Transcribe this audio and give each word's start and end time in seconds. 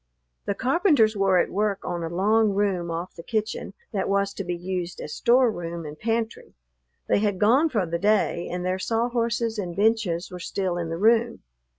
The 0.45 0.55
carpenters 0.55 1.15
were 1.15 1.37
at 1.37 1.51
work 1.51 1.85
on 1.85 2.01
a 2.03 2.09
long 2.09 2.55
room 2.55 2.89
off 2.89 3.13
the 3.13 3.21
kitchen 3.21 3.75
that 3.93 4.09
was 4.09 4.33
to 4.33 4.43
be 4.43 4.55
used 4.55 4.99
as 4.99 5.13
storeroom 5.13 5.85
and 5.85 5.95
pantry. 5.95 6.55
They 7.07 7.19
had 7.19 7.37
gone 7.37 7.69
for 7.69 7.85
the 7.85 7.99
day, 7.99 8.49
and 8.51 8.65
their 8.65 8.79
saw 8.79 9.09
horses 9.09 9.59
and 9.59 9.75
benches 9.75 10.31
were 10.31 10.39
still 10.39 10.75
in 10.79 10.89
the 10.89 10.97
room. 10.97 11.43